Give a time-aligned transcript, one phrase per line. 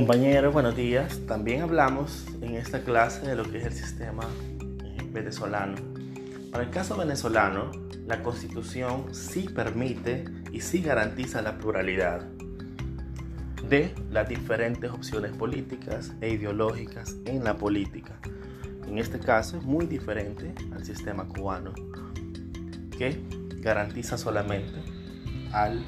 [0.00, 1.20] Compañeros, buenos días.
[1.26, 4.22] También hablamos en esta clase de lo que es el sistema
[4.82, 5.76] eh, venezolano.
[6.50, 7.70] Para el caso venezolano,
[8.06, 12.22] la constitución sí permite y sí garantiza la pluralidad
[13.68, 18.18] de las diferentes opciones políticas e ideológicas en la política.
[18.88, 21.74] En este caso es muy diferente al sistema cubano,
[22.96, 23.20] que
[23.58, 24.80] garantiza solamente
[25.52, 25.84] al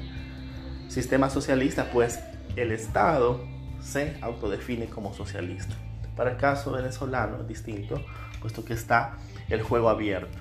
[0.87, 2.19] sistema socialista, pues
[2.55, 3.52] el Estado
[3.83, 5.75] se autodefine como socialista.
[6.15, 8.01] Para el caso venezolano es distinto,
[8.41, 9.17] puesto que está
[9.49, 10.37] el juego abierto.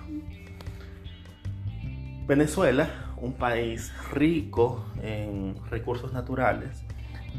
[2.26, 6.84] Venezuela, un país rico en recursos naturales,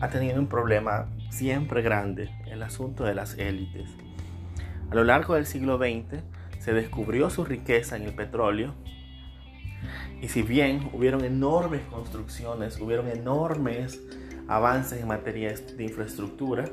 [0.02, 3.90] ha tenido un problema siempre grande, el asunto de las élites.
[4.92, 6.22] A lo largo del siglo XX
[6.60, 8.74] se descubrió su riqueza en el petróleo
[10.22, 14.02] y si bien hubieron enormes construcciones, hubieron enormes
[14.48, 16.66] avances en materia de infraestructura,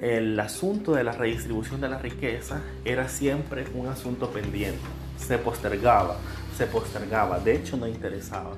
[0.00, 4.80] el asunto de la redistribución de la riqueza era siempre un asunto pendiente.
[5.16, 6.18] Se postergaba,
[6.56, 8.52] se postergaba, de hecho no interesaba.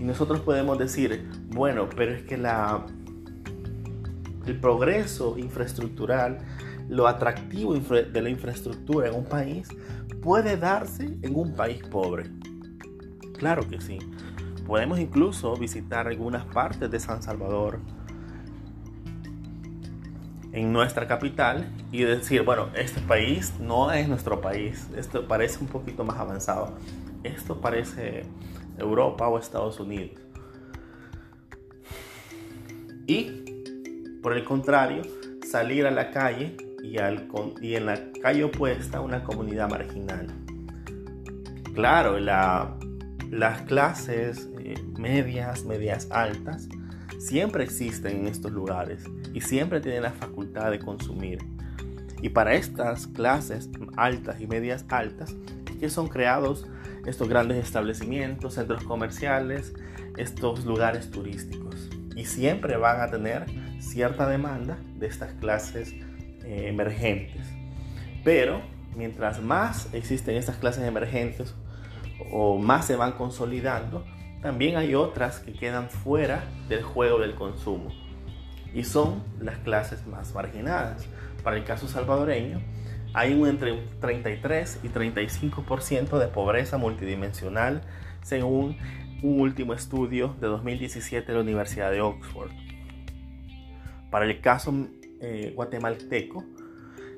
[0.00, 2.84] Y nosotros podemos decir, bueno, pero es que la,
[4.46, 6.38] el progreso infraestructural,
[6.88, 9.68] lo atractivo de la infraestructura en un país
[10.20, 12.24] puede darse en un país pobre.
[13.38, 13.98] Claro que sí.
[14.72, 17.78] Podemos incluso visitar algunas partes de San Salvador
[20.50, 25.66] en nuestra capital y decir, bueno, este país no es nuestro país, esto parece un
[25.66, 26.72] poquito más avanzado,
[27.22, 28.24] esto parece
[28.78, 30.18] Europa o Estados Unidos.
[33.06, 33.44] Y,
[34.22, 35.02] por el contrario,
[35.46, 36.96] salir a la calle y,
[37.60, 40.28] y en la calle opuesta una comunidad marginal.
[41.74, 42.74] Claro, la,
[43.32, 44.50] las clases
[44.98, 46.68] medias, medias altas,
[47.18, 51.38] siempre existen en estos lugares y siempre tienen la facultad de consumir.
[52.20, 55.34] Y para estas clases altas y medias altas
[55.80, 56.66] que son creados
[57.06, 59.74] estos grandes establecimientos, centros comerciales,
[60.16, 61.90] estos lugares turísticos.
[62.14, 63.46] Y siempre van a tener
[63.80, 65.92] cierta demanda de estas clases
[66.44, 67.46] eh, emergentes.
[68.22, 68.62] Pero
[68.94, 71.54] mientras más existen estas clases emergentes
[72.30, 74.04] o más se van consolidando,
[74.42, 77.90] también hay otras que quedan fuera del juego del consumo
[78.74, 81.06] y son las clases más marginadas.
[81.44, 82.60] Para el caso salvadoreño,
[83.14, 87.82] hay un entre 33 y 35% de pobreza multidimensional
[88.22, 88.76] según
[89.22, 92.50] un último estudio de 2017 de la Universidad de Oxford.
[94.10, 94.74] Para el caso
[95.20, 96.44] eh, guatemalteco,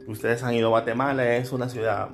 [0.06, 2.10] ustedes han ido a Guatemala, es una ciudad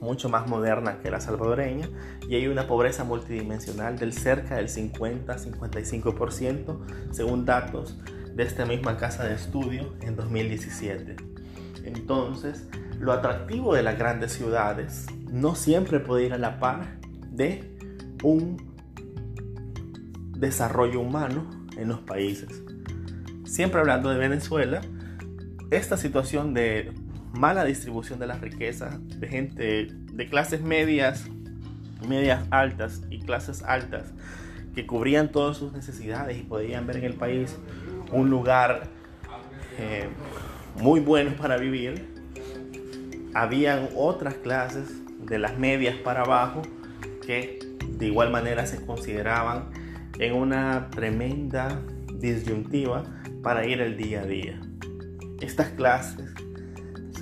[0.00, 1.88] mucho más moderna que la salvadoreña
[2.28, 7.98] y hay una pobreza multidimensional del cerca del 50-55% según datos
[8.34, 11.16] de esta misma casa de estudio en 2017.
[11.84, 12.66] Entonces,
[12.98, 16.98] lo atractivo de las grandes ciudades no siempre puede ir a la par
[17.30, 17.76] de
[18.22, 18.70] un
[20.36, 22.62] desarrollo humano en los países.
[23.44, 24.80] Siempre hablando de Venezuela,
[25.70, 26.92] esta situación de
[27.32, 31.26] mala distribución de la riqueza, de gente de clases medias,
[32.06, 34.12] medias altas y clases altas
[34.74, 37.56] que cubrían todas sus necesidades y podían ver en el país
[38.12, 38.88] un lugar
[39.78, 40.08] eh,
[40.76, 42.06] muy bueno para vivir.
[43.34, 44.88] Habían otras clases
[45.24, 46.62] de las medias para abajo
[47.26, 47.58] que
[47.88, 49.70] de igual manera se consideraban
[50.18, 51.80] en una tremenda
[52.14, 53.04] disyuntiva
[53.42, 54.60] para ir el día a día.
[55.40, 56.34] Estas clases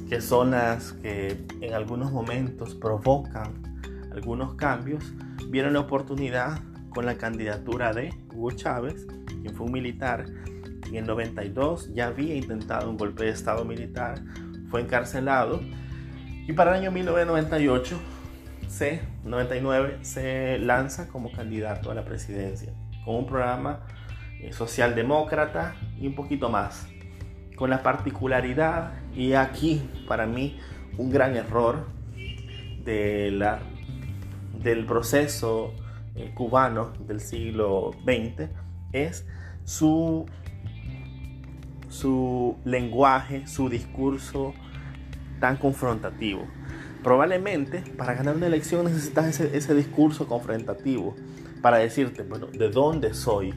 [0.09, 3.81] que son las que en algunos momentos provocan
[4.13, 5.13] algunos cambios,
[5.49, 6.61] vieron la oportunidad
[6.91, 9.07] con la candidatura de Hugo Chávez,
[9.43, 10.25] quien fue un militar
[10.89, 14.21] en el 92 ya había intentado un golpe de Estado militar,
[14.71, 15.61] fue encarcelado
[16.47, 18.01] y para el año 1998
[18.69, 22.73] se, 99, se lanza como candidato a la presidencia
[23.05, 23.81] con un programa
[24.41, 26.88] eh, socialdemócrata y un poquito más
[27.58, 30.58] con la particularidad, y aquí para mí
[30.96, 31.87] un gran error
[32.84, 33.56] del
[34.87, 35.75] proceso
[36.14, 38.49] eh, cubano del siglo XX,
[38.93, 39.26] es
[39.64, 40.25] su,
[41.88, 44.55] su lenguaje, su discurso
[45.40, 46.46] tan confrontativo.
[47.02, 51.14] Probablemente para ganar una elección necesitas ese, ese discurso confrontativo
[51.60, 53.52] para decirte, bueno, ¿de dónde soy?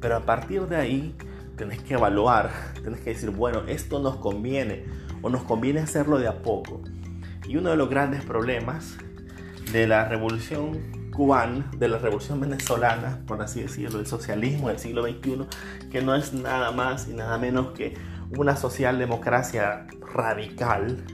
[0.00, 1.14] Pero a partir de ahí
[1.56, 2.50] tenés que evaluar,
[2.82, 4.84] tenés que decir, bueno, esto nos conviene
[5.22, 6.82] o nos conviene hacerlo de a poco.
[7.46, 8.96] Y uno de los grandes problemas
[9.72, 15.02] de la revolución cubana, de la revolución venezolana, por así decirlo, del socialismo del siglo
[15.02, 15.46] XXI,
[15.90, 17.94] que no es nada más y nada menos que
[18.36, 21.04] una socialdemocracia radical,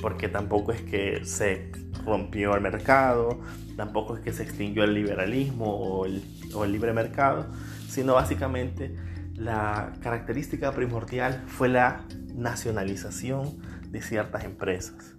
[0.00, 1.72] porque tampoco es que se
[2.04, 3.40] rompió el mercado,
[3.76, 6.22] tampoco es que se extinguió el liberalismo o el,
[6.54, 7.46] o el libre mercado,
[7.88, 8.94] sino básicamente
[9.36, 12.04] la característica primordial fue la
[12.34, 13.58] nacionalización
[13.90, 15.14] de ciertas empresas.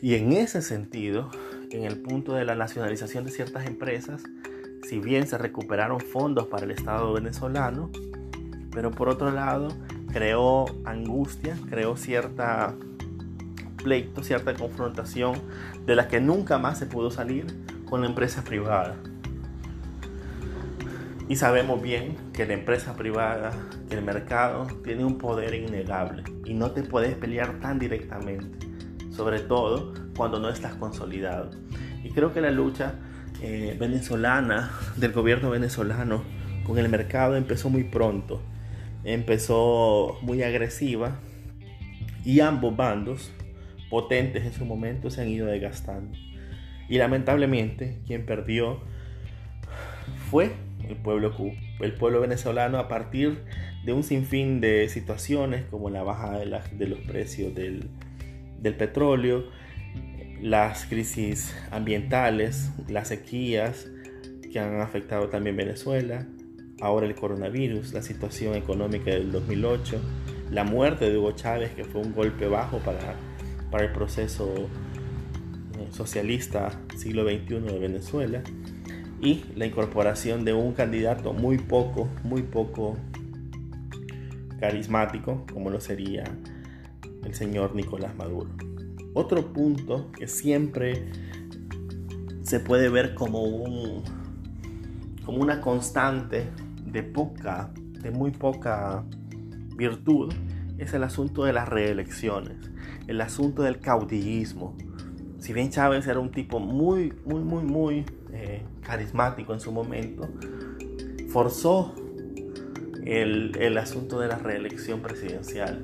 [0.00, 1.30] Y en ese sentido,
[1.70, 4.22] en el punto de la nacionalización de ciertas empresas,
[4.88, 7.90] si bien se recuperaron fondos para el Estado venezolano,
[8.70, 9.68] pero por otro lado
[10.12, 12.74] creó angustia, creó cierta
[13.82, 15.34] pleito, cierta confrontación
[15.84, 17.46] de la que nunca más se pudo salir
[17.88, 18.96] con la empresa privada.
[21.28, 23.50] Y sabemos bien que la empresa privada,
[23.88, 28.64] que el mercado, tiene un poder innegable y no te puedes pelear tan directamente,
[29.10, 31.50] sobre todo cuando no estás consolidado.
[32.04, 32.94] Y creo que la lucha
[33.42, 36.22] eh, venezolana, del gobierno venezolano,
[36.62, 38.40] con el mercado empezó muy pronto,
[39.02, 41.18] empezó muy agresiva
[42.24, 43.32] y ambos bandos,
[43.90, 46.16] potentes en su momento, se han ido desgastando.
[46.88, 48.78] Y lamentablemente quien perdió
[50.30, 50.52] fue
[50.88, 51.32] el pueblo,
[51.80, 53.38] el pueblo venezolano a partir
[53.84, 57.88] de un sinfín de situaciones como la baja de, los precios del,
[58.60, 59.44] del, petróleo,
[60.42, 63.88] las crisis ambientales, las sequías
[64.52, 66.26] que han afectado también Venezuela,
[66.80, 70.00] ahora el coronavirus, la situación económica del 2008,
[70.50, 73.14] la muerte de Hugo Chávez que fue un golpe bajo para,
[73.70, 74.68] para el proceso
[75.78, 78.42] eh, socialista siglo XXI de Venezuela
[79.20, 82.96] y la incorporación de un candidato muy poco, muy poco
[84.60, 86.24] carismático, como lo sería
[87.24, 88.50] el señor Nicolás Maduro.
[89.14, 91.10] Otro punto que siempre
[92.42, 94.02] se puede ver como, un,
[95.24, 96.48] como una constante
[96.84, 99.04] de poca, de muy poca
[99.76, 100.32] virtud,
[100.78, 102.56] es el asunto de las reelecciones,
[103.08, 104.76] el asunto del caudillismo.
[105.38, 108.04] Si bien Chávez era un tipo muy, muy, muy, muy
[108.38, 110.28] eh, carismático en su momento,
[111.28, 111.94] forzó
[113.04, 115.82] el, el asunto de la reelección presidencial.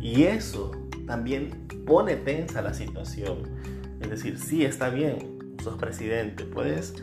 [0.00, 0.72] Y eso
[1.06, 3.38] también pone tensa la situación.
[4.00, 6.94] Es decir, sí está bien, sos presidente, puedes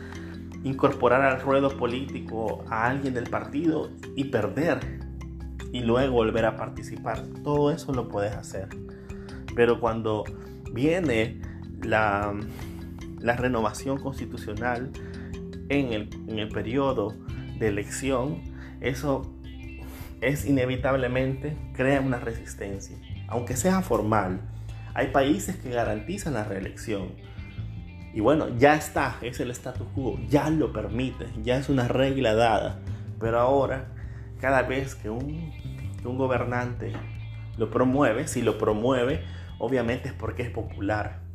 [0.62, 4.78] incorporar al ruedo político a alguien del partido y perder
[5.72, 7.24] y luego volver a participar.
[7.42, 8.68] Todo eso lo puedes hacer.
[9.54, 10.24] Pero cuando
[10.72, 11.40] viene
[11.82, 12.34] la
[13.26, 14.90] la renovación constitucional
[15.68, 17.12] en el, en el periodo
[17.58, 18.40] de elección,
[18.80, 19.34] eso
[20.20, 22.96] es inevitablemente crea una resistencia,
[23.26, 24.40] aunque sea formal.
[24.94, 27.08] Hay países que garantizan la reelección.
[28.14, 32.32] Y bueno, ya está, es el status quo, ya lo permite, ya es una regla
[32.34, 32.78] dada.
[33.18, 33.88] Pero ahora,
[34.40, 35.52] cada vez que un,
[36.00, 36.92] que un gobernante
[37.58, 39.24] lo promueve, si lo promueve,
[39.58, 41.25] obviamente es porque es popular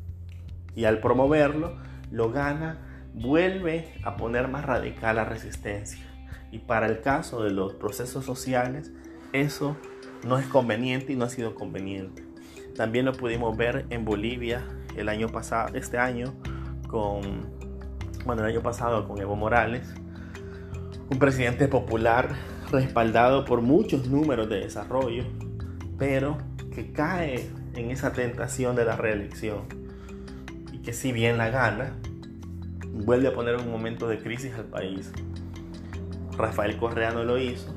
[0.76, 1.78] y al promoverlo
[2.12, 2.80] lo gana,
[3.14, 6.06] vuelve a poner más radical la resistencia.
[6.52, 8.92] Y para el caso de los procesos sociales,
[9.34, 9.78] eso
[10.26, 12.24] no es conveniente y no ha sido conveniente.
[12.76, 14.62] También lo pudimos ver en Bolivia
[14.98, 16.34] el año pasado, este año,
[16.88, 17.22] con,
[18.26, 19.94] bueno, el año pasado con Evo Morales,
[21.10, 22.30] un presidente popular
[22.72, 25.26] respaldado por muchos números de desarrollo,
[25.98, 26.38] pero
[26.74, 29.81] que cae en esa tentación de la reelección
[30.84, 31.94] que si bien la gana,
[32.94, 35.12] vuelve a poner un momento de crisis al país.
[36.38, 37.76] Rafael Correa no lo hizo,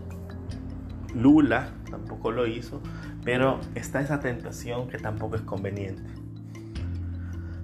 [1.15, 2.81] Lula tampoco lo hizo,
[3.25, 6.03] pero está esa tentación que tampoco es conveniente.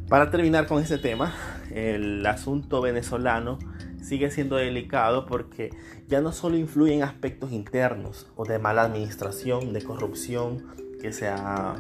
[0.09, 1.33] Para terminar con este tema,
[1.71, 3.59] el asunto venezolano
[4.03, 5.71] sigue siendo delicado porque
[6.09, 10.67] ya no solo influye en aspectos internos o de mala administración, de corrupción
[11.01, 11.77] que se ha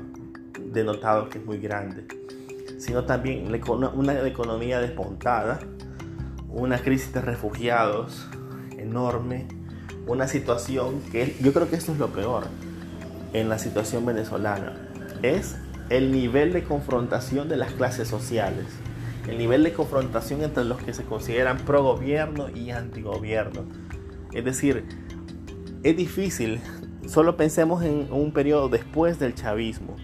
[0.72, 2.06] denotado que es muy grande,
[2.78, 5.60] sino también una economía despontada,
[6.48, 8.28] una crisis de refugiados
[8.76, 9.46] enorme,
[10.06, 12.44] una situación que yo creo que esto es lo peor
[13.32, 14.88] en la situación venezolana,
[15.22, 15.56] es
[15.88, 18.66] el nivel de confrontación de las clases sociales,
[19.28, 23.64] el nivel de confrontación entre los que se consideran pro gobierno y anti gobierno.
[24.32, 24.84] Es decir,
[25.82, 26.60] es difícil,
[27.06, 29.96] solo pensemos en un periodo después del chavismo,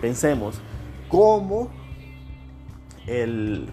[0.00, 0.60] pensemos
[1.08, 1.70] cómo
[3.06, 3.68] el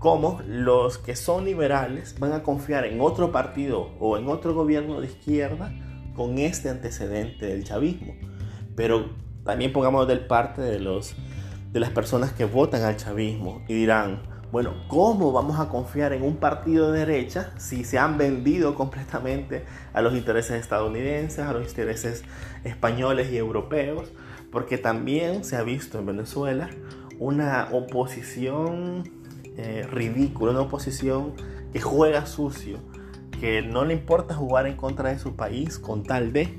[0.00, 5.00] cómo los que son liberales van a confiar en otro partido o en otro gobierno
[5.00, 5.72] de izquierda
[6.16, 8.14] con este antecedente del chavismo.
[8.74, 9.10] Pero
[9.44, 11.14] también pongamos del parte de, los,
[11.72, 16.22] de las personas que votan al chavismo y dirán, Bueno, ¿cómo vamos a confiar en
[16.22, 21.68] un partido de derecha si se han vendido completamente a los intereses estadounidenses, a los
[21.68, 22.24] intereses
[22.64, 24.10] españoles y europeos?
[24.50, 26.70] Porque también se ha visto en Venezuela
[27.20, 29.04] una oposición
[29.58, 31.34] eh, ridícula, una oposición
[31.70, 32.78] que juega sucio,
[33.38, 36.58] que no le importa jugar en contra de su país con tal de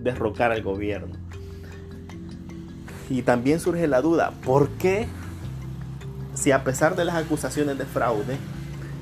[0.00, 1.16] derrocar al gobierno.
[3.10, 5.08] Y también surge la duda, ¿por qué
[6.34, 8.36] si a pesar de las acusaciones de fraude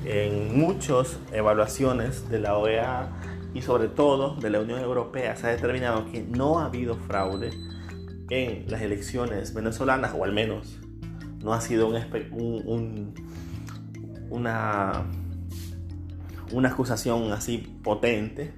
[0.05, 3.09] en muchas evaluaciones de la OEA
[3.53, 7.51] y sobre todo de la Unión Europea se ha determinado que no ha habido fraude
[8.33, 10.79] en las elecciones venezolanas, o al menos
[11.43, 13.13] no ha sido un,
[14.29, 15.03] una,
[16.51, 18.53] una acusación así potente,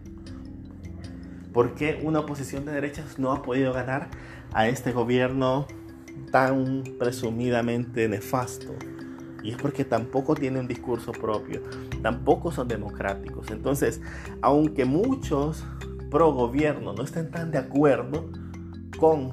[1.53, 4.09] ¿por qué una oposición de derechas no ha podido ganar
[4.53, 5.67] a este gobierno
[6.31, 8.73] tan presumidamente nefasto.
[9.43, 11.61] Y es porque tampoco tiene un discurso propio,
[12.01, 13.51] tampoco son democráticos.
[13.51, 14.01] Entonces,
[14.41, 15.63] aunque muchos
[16.09, 18.29] pro gobierno no estén tan de acuerdo
[18.97, 19.29] con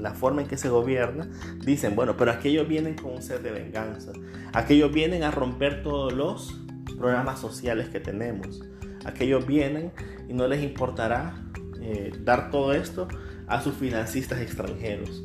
[0.00, 1.28] la forma en que se gobierna,
[1.64, 4.12] dicen, bueno, pero aquellos vienen con un set de venganza,
[4.52, 6.60] aquellos vienen a romper todos los
[6.96, 8.60] programas sociales que tenemos,
[9.04, 9.92] aquellos vienen
[10.28, 11.34] y no les importará
[11.80, 13.08] eh, dar todo esto
[13.46, 15.24] a sus financistas extranjeros.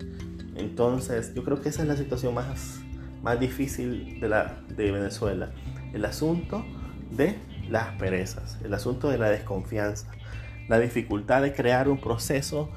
[0.55, 2.79] Entonces, yo creo que esa es la situación más,
[3.21, 5.51] más difícil de, la, de Venezuela.
[5.93, 6.65] El asunto
[7.11, 7.35] de
[7.69, 10.09] las perezas, el asunto de la desconfianza,
[10.67, 12.69] la dificultad de crear un proceso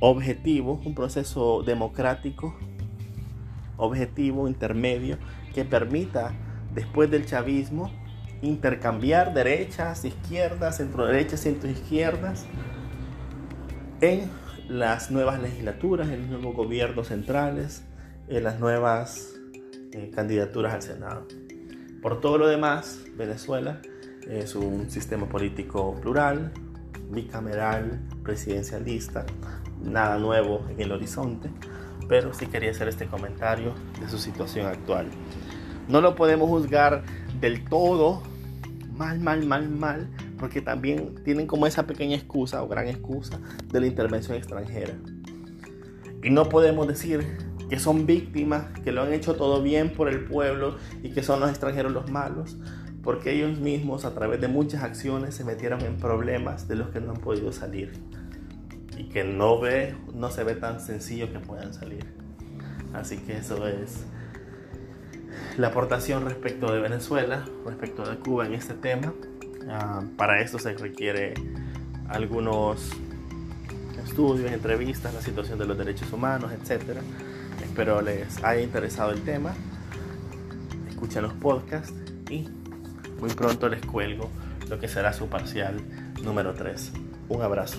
[0.00, 2.54] objetivo, un proceso democrático,
[3.76, 5.18] objetivo, intermedio,
[5.54, 6.32] que permita,
[6.74, 7.90] después del chavismo,
[8.42, 12.46] intercambiar derechas, izquierdas, centro derechas, centro izquierdas,
[14.00, 14.30] en
[14.68, 17.84] las nuevas legislaturas, en los nuevos gobiernos centrales,
[18.28, 19.34] en las nuevas
[19.92, 21.26] eh, candidaturas al Senado.
[22.00, 23.82] Por todo lo demás, Venezuela
[24.28, 26.52] es un sistema político plural,
[27.10, 29.26] bicameral, presidencialista,
[29.82, 31.50] nada nuevo en el horizonte,
[32.08, 35.08] pero sí quería hacer este comentario de su situación actual.
[35.88, 37.02] No lo podemos juzgar
[37.40, 38.22] del todo
[38.96, 40.08] mal, mal, mal, mal,
[40.38, 43.40] porque también tienen como esa pequeña excusa o gran excusa
[43.72, 44.94] de la intervención extranjera.
[46.22, 47.24] Y no podemos decir
[47.70, 51.40] que son víctimas, que lo han hecho todo bien por el pueblo y que son
[51.40, 52.58] los extranjeros los malos,
[53.02, 57.00] porque ellos mismos a través de muchas acciones se metieron en problemas de los que
[57.00, 57.92] no han podido salir
[59.00, 62.04] y que no ve no se ve tan sencillo que puedan salir.
[62.92, 64.04] Así que eso es
[65.56, 69.14] la aportación respecto de Venezuela, respecto de Cuba en este tema.
[69.70, 71.32] Ah, para esto se requiere
[72.08, 72.90] algunos
[74.04, 76.98] estudios, entrevistas, la situación de los derechos humanos, etc.
[77.62, 79.54] Espero les haya interesado el tema.
[80.90, 81.94] Escuchen los podcasts
[82.28, 82.46] y
[83.18, 84.28] muy pronto les cuelgo
[84.68, 85.80] lo que será su parcial
[86.22, 86.92] número 3.
[87.30, 87.78] Un abrazo.